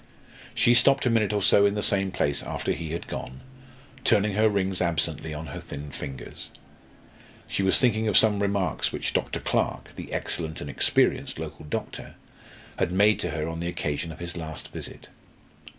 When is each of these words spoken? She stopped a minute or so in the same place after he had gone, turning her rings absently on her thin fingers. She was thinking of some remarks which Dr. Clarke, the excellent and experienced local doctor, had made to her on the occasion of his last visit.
She 0.55 0.73
stopped 0.73 1.05
a 1.05 1.11
minute 1.11 1.31
or 1.31 1.43
so 1.43 1.63
in 1.67 1.75
the 1.75 1.83
same 1.83 2.09
place 2.09 2.41
after 2.41 2.71
he 2.71 2.91
had 2.93 3.07
gone, 3.07 3.41
turning 4.03 4.33
her 4.33 4.49
rings 4.49 4.81
absently 4.81 5.31
on 5.31 5.45
her 5.53 5.59
thin 5.59 5.91
fingers. 5.91 6.49
She 7.47 7.61
was 7.61 7.77
thinking 7.77 8.07
of 8.07 8.17
some 8.17 8.39
remarks 8.41 8.91
which 8.91 9.13
Dr. 9.13 9.39
Clarke, 9.39 9.95
the 9.95 10.11
excellent 10.11 10.59
and 10.59 10.71
experienced 10.71 11.37
local 11.37 11.65
doctor, 11.69 12.15
had 12.79 12.91
made 12.91 13.19
to 13.19 13.29
her 13.29 13.47
on 13.47 13.59
the 13.59 13.67
occasion 13.67 14.11
of 14.11 14.17
his 14.17 14.35
last 14.35 14.69
visit. 14.69 15.07